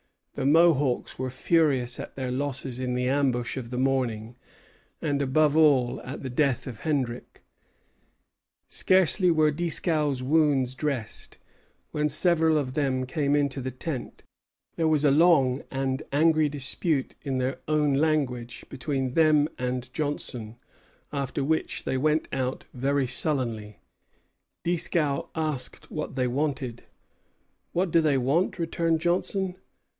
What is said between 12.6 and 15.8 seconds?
them came into the tent. There was a long